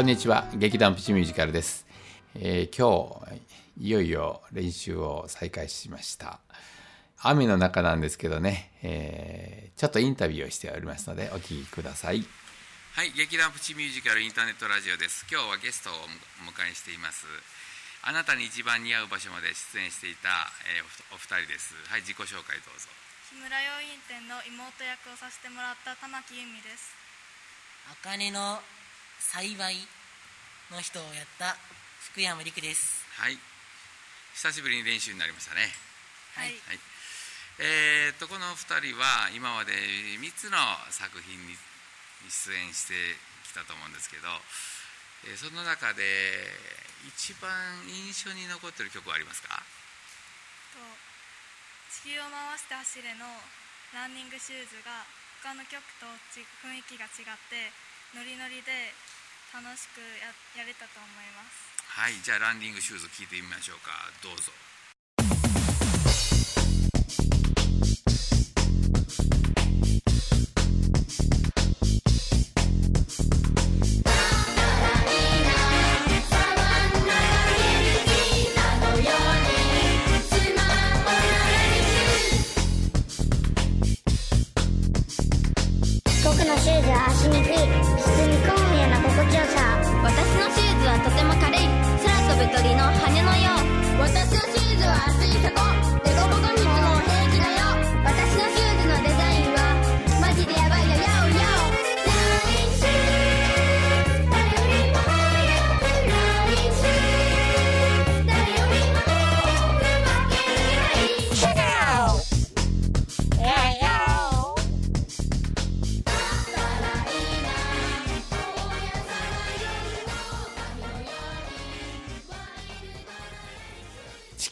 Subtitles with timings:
[0.00, 0.48] こんにちは。
[0.56, 1.84] 劇団プチミュージカルです、
[2.32, 3.20] えー今
[3.76, 6.40] 日いよいよ練習を再開しました。
[7.20, 12.24] 雨の中なんですけどね、えーちょっとインタビューをしておりますのでお聞きください。
[12.96, 15.28] はい劇団プチミュージカルインターネットラジオです。
[15.28, 17.28] 今日はゲストをお迎えしています。
[18.00, 21.76] あなたに一番似合う場所まで出演していた、えーおお二人です。
[21.92, 22.88] はい自己紹介どうぞ。
[23.28, 26.88] 木村洋院店の妹役をさせてもらった玉木由美です。
[27.92, 28.64] あかねの
[29.20, 29.76] 幸い
[30.72, 31.56] の人をやった
[32.10, 33.04] 福山陸です。
[33.20, 33.36] はい。
[34.32, 35.68] 久しぶりに練習になりましたね。
[36.34, 36.80] はい、はい、
[37.60, 40.56] えー、とこの2人は今まで3つの
[40.88, 41.52] 作品に
[42.30, 42.94] 出演して
[43.44, 44.28] きたと思うんですけど、
[45.28, 46.00] えーその中で
[47.04, 47.50] 一番
[47.88, 49.60] 印象に残ってる曲はありますか？
[50.72, 50.80] と
[51.92, 53.26] 地球を回して走れの
[53.92, 55.04] ランニングシューズが
[55.44, 57.72] 他の曲とち雰囲気が違って
[58.14, 58.94] ノリノリで
[59.50, 60.30] 楽しくや
[60.62, 61.74] やれたと思います。
[61.90, 63.90] はいじゃあランディングシューズ聞いてみましょうか。
[64.22, 64.54] どうぞ。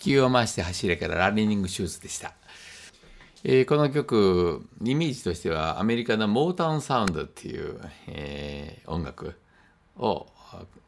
[0.09, 2.33] 球を回して走れからランニングシューズでした、
[3.45, 9.35] えーこの曲イメージとしてはアメリカのモータウンサウンドっていう、えー音楽
[9.99, 10.27] を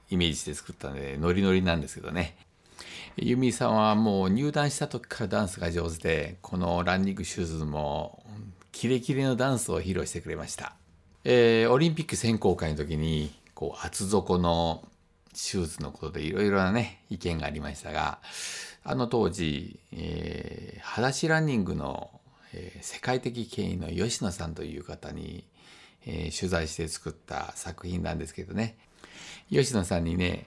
[0.08, 2.36] イメージして作ったのでノリノリなんですけどね。
[3.16, 8.24] ユミさんはもう入団した時からダンスが上手でこのランニングシューズも
[8.72, 10.74] キレキレのダンスを披露してくれました、
[11.24, 14.88] えーオリンピック選考会の時にこう厚底の
[15.34, 18.20] シューズのことでいろいろなね意見がありましたが
[18.82, 22.10] あの当時、えー、裸足ランニングの、
[22.54, 25.44] えー世界的権威の吉野さんという方に、
[26.06, 28.76] えー取材して作った作品なんですけどね。
[29.50, 30.46] 吉野さんにね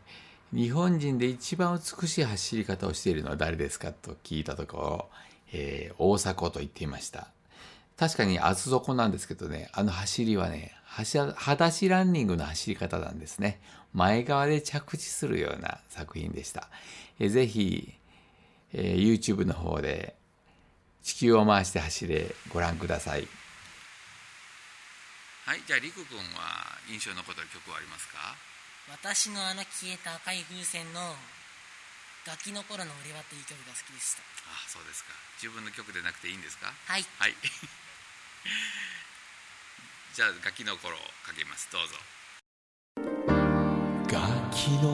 [0.51, 5.09] 日本人で一番美しい走り方をしているのは誰ですかと聞いたところ、
[5.51, 7.27] えー大迫と言っていました。
[7.95, 13.61] 確かに厚底なんですけどねあの走りはね裸足ランニングの走り方なんですね。
[13.93, 16.69] 前側で着地するような作品でした、
[17.19, 17.93] えーぜひ、
[18.73, 20.15] えー YouTube の方で
[21.03, 23.27] 地球を回して走れご覧ください。
[25.45, 28.35] はいじゃありく君は印象に残ってる曲はありますか？
[28.91, 31.15] 私のあの消えた赤い風船の
[32.25, 34.23] ガキの頃の俺はっていう曲が好きでした。
[34.47, 35.11] あそうですか。
[35.41, 36.71] 自分の曲でなくていいんですか？
[36.87, 37.05] はい。
[37.19, 37.35] はい。
[40.15, 40.95] じゃあガキの頃
[41.27, 41.67] かけます。
[41.71, 41.95] どうぞ。
[44.07, 44.19] ガ
[44.55, 44.93] キの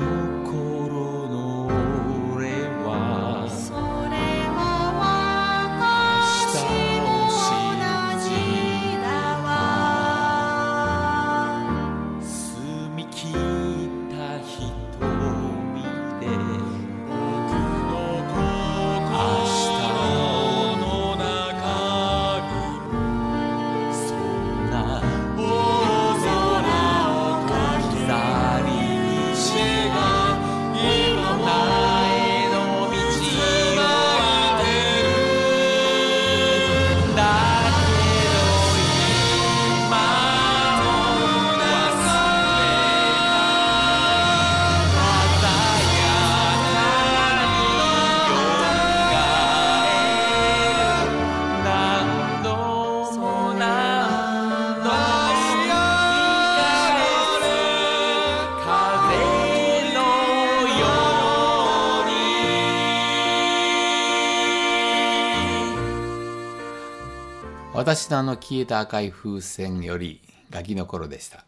[67.90, 70.22] 私のあの消えた赤い風船より
[70.52, 71.44] ガキの頃でした、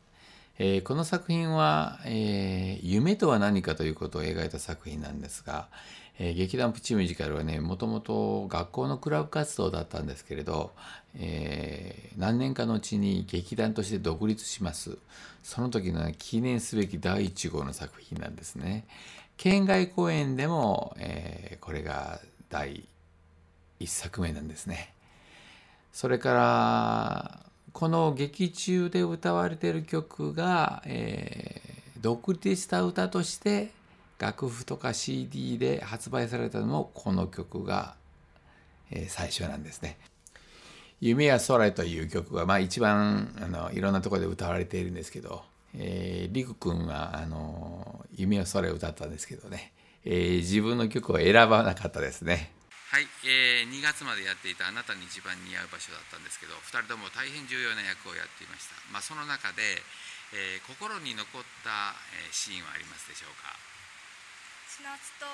[0.57, 5.67] えーこの作品は、えー夢とは何かということを描いた作品なんですが、
[6.17, 10.71] えー劇団プチミュージカルはねもともと学校のクラブ活動だったんですけれど、
[11.13, 14.97] え何年かのうちに劇団として独立します。
[15.43, 18.87] その時の、記念すべき第1号の作品なんですね。
[19.37, 22.83] 県外公演でも、えこれが第
[23.79, 24.95] 1作目なんですね。
[25.93, 27.39] それから
[27.73, 31.71] この劇中で歌われている曲が、えー
[32.01, 33.69] 独立した歌として
[34.17, 37.93] 楽譜とか CD で発売されたのもこの曲が、
[38.89, 39.97] えー最初なんですね。
[40.99, 45.43] 夢や空へという曲が、まあ、一番あのいろんなところで歌われているんですけど、
[45.75, 49.71] えー、リク君はあの夢や空を歌ったんですけどね、
[50.03, 52.51] えー自分の曲を選ばなかったですね。
[52.91, 59.79] はい、えー2月までやっていたあなたに一番似合う場所だったんですけど2人とも大変重要な役をやっていました、まあ、その中で、
[60.35, 63.55] えー心に残った、えーシーンはありますでしょうか？
[64.67, 65.27] 千夏と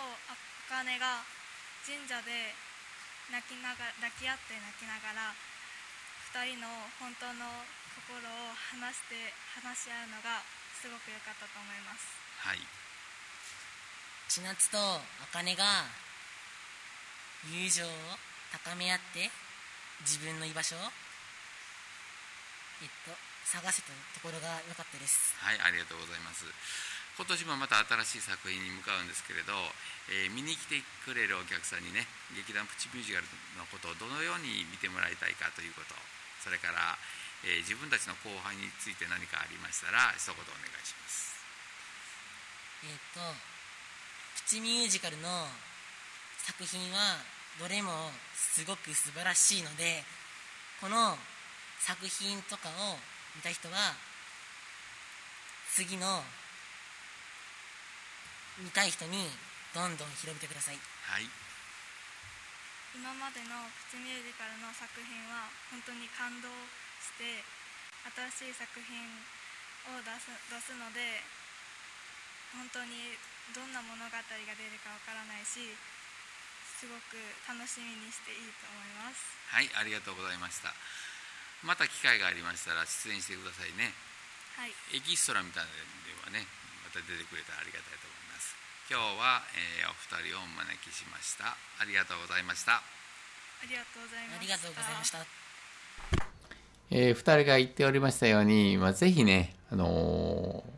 [0.70, 1.26] 茜が
[1.82, 2.54] 神社で
[3.34, 5.34] 泣きなが抱き合って泣きながら
[6.38, 6.70] 2人の
[7.02, 7.66] 本当の
[8.06, 9.34] 心を話して
[9.66, 10.46] 話し合うのが
[10.78, 12.06] すごく良かったと思います。
[12.38, 12.62] はい。
[14.30, 14.78] 千夏と
[15.34, 15.90] 茜が
[17.46, 17.90] 友情を
[18.52, 19.30] 高め合って
[20.02, 20.80] 自分の居場所を
[22.82, 23.14] えっと
[23.46, 26.44] 探せたところが良かったですはい、ありがとうございます。
[27.18, 29.50] 今年もまた新しい作品に向かうんですけれど、
[30.14, 32.06] えー見に来てくれるお客さんにね、
[32.38, 33.26] 劇団プチミュージカル
[33.58, 35.98] のことをどのように見てもらいたいかということ、
[36.46, 36.94] それから、
[37.42, 41.42] えー自分たちの後輩について何かありましたら、一言お願いします。
[42.86, 43.24] えっと
[44.46, 45.50] プチミュージカルの
[46.48, 47.20] 作品は
[47.60, 47.92] どれも
[48.32, 50.00] すごく素晴らしいので
[50.80, 51.20] この
[51.84, 52.96] 作品とかを
[53.36, 53.92] 見た人は
[55.76, 56.24] 次の
[58.64, 59.28] 見たい人に
[59.76, 60.80] どんどん広めてください。
[60.80, 61.28] はい、
[62.96, 66.48] 今までのプチミュージカルの作品は本当に感動
[67.04, 67.44] して
[68.40, 68.96] 新しい作品
[69.92, 71.20] を出す出すので
[72.56, 73.20] 本当に
[73.52, 75.76] どんな物語が出るかわからないし
[76.78, 77.18] すごく
[77.50, 79.18] 楽しみにしていいと思います
[79.50, 80.76] はい、ありがとうございました。
[81.66, 83.96] また機会がありましたら出演してくださいね。
[84.60, 86.46] はいエキストラみたいなのではね、
[86.86, 88.54] また出てくれたらありがたいと思います。
[88.92, 91.58] 今日は、えーお二人をお招きしました。
[91.80, 92.84] ありがとうございました。
[93.64, 95.26] ありがとうございましたありがとうございました
[96.92, 100.77] え2人が言っておりましたように、まあ、ぜひね、あのー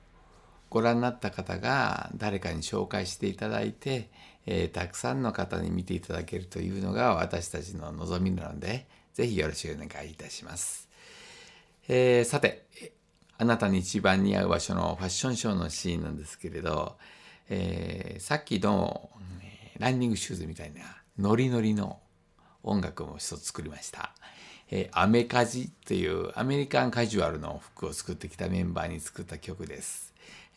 [0.69, 4.09] ご覧になった方が誰かに紹介していただいて、
[4.45, 10.87] えーたくさんの方に見ていただけるというのが私たちの望みなので、ぜひよろしくお願いいたします。
[11.87, 12.65] えーさて、
[13.37, 16.97] あなたに一番似合う場所のファッションショーのシーンなんですけれど、
[17.49, 19.09] えーさっきの、
[19.79, 20.81] ランニングシューズみたいな
[21.17, 21.99] ノリノリの
[22.63, 24.13] 音楽も一つ作りました。
[24.69, 30.08] えーアメカジというアメリカンカジュアルの服を作ってきたメンバーに作った曲です。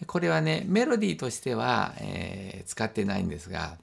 [0.07, 3.77] これはね、メロディーとしては、えー使ってないんですが、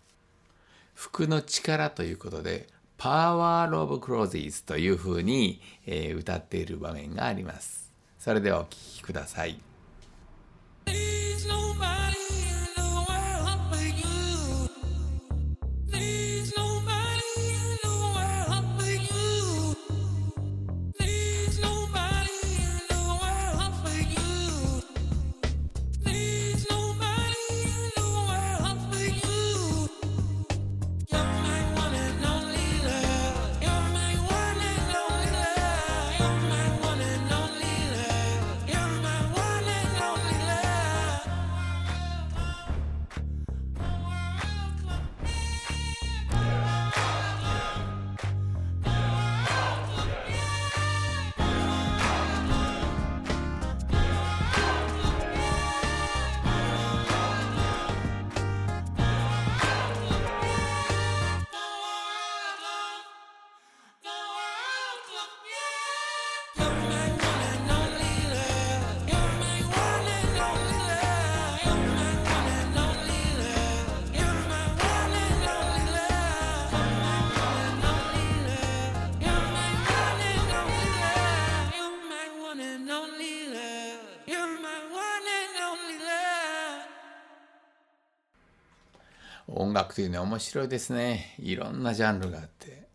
[0.95, 2.67] 服の力ということで、
[2.97, 7.91] Power of Clothes というふうに、えー歌っている場面があります。
[8.17, 9.59] それではお聴きください。
[89.79, 91.35] 楽というのは面白いですね。
[91.39, 92.89] いろんなジャンルがあって。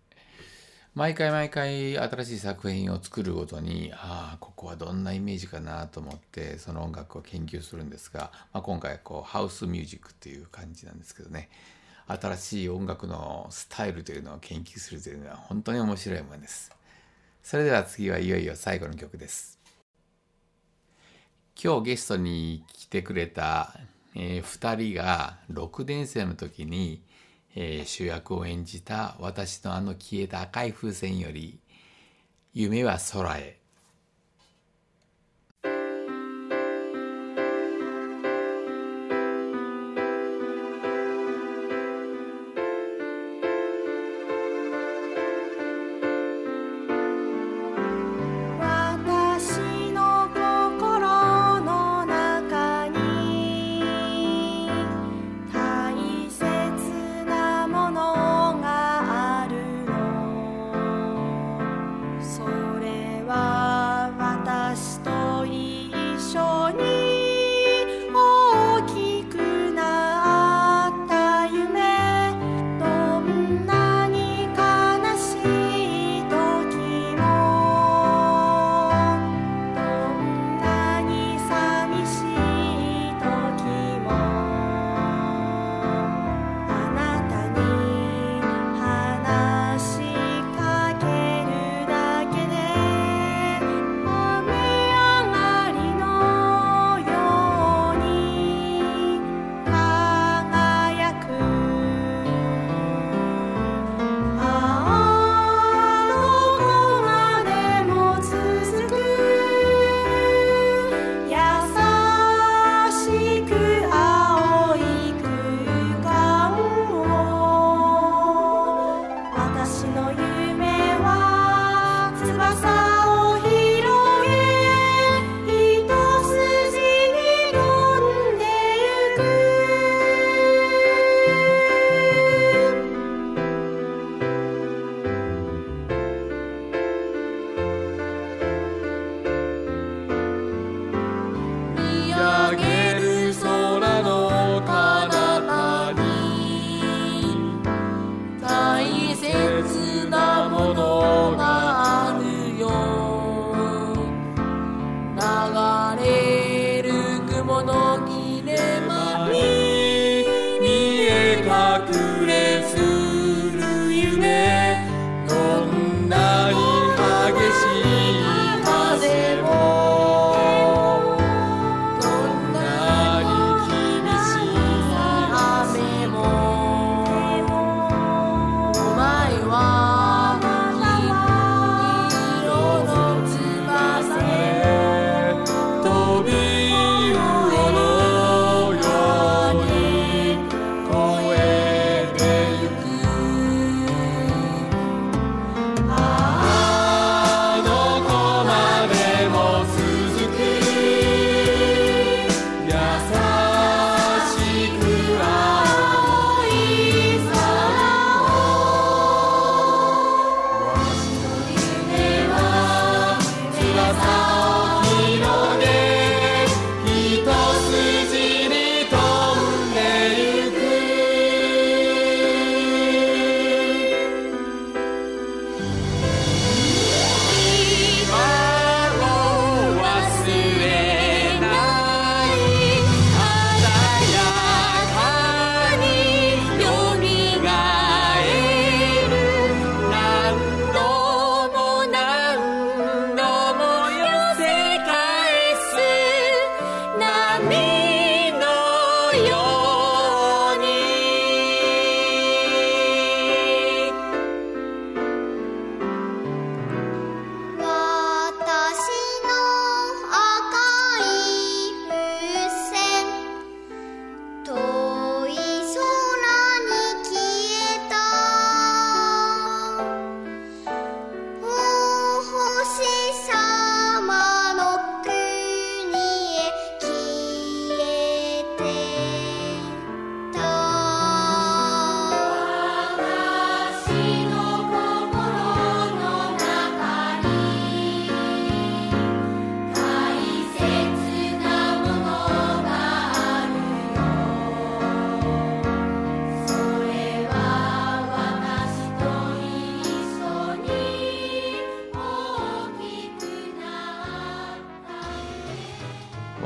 [0.94, 11.48] 毎回毎回新しい作品を作るごとに、ああ、ここはどんなイメージかなと思って、その音楽を研究するんですが、まあ、今回こう、ハウスミュージックという感じなんですけどね。
[12.06, 16.70] 新しい音楽のスタイルというのを研究するというのは本当に面白いものです。
[17.42, 19.58] それでは次はいよいよ最後の曲です。
[21.60, 23.74] 今日ゲストに来てくれた
[24.14, 27.02] えー、2人が6年生の時に、
[27.54, 31.60] えー、主役を演じた私のあの消えた赤い風船より
[32.52, 33.63] 夢は空へ。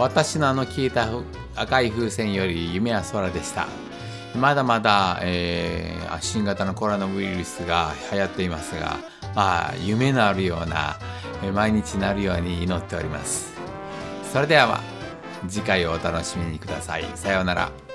[0.09, 1.07] 私のあの消えた
[1.55, 3.69] 赤い風船より夢は空でした。
[4.35, 8.97] まだまだ、えー、新型のコロナウイルスが流行っていますが、
[9.35, 10.99] まあ、夢のあるような
[11.53, 13.53] 毎日なるように祈っております。
[14.33, 14.81] それでは、ま、
[15.47, 17.05] 次回をお楽しみにください。
[17.15, 17.88] さようなら。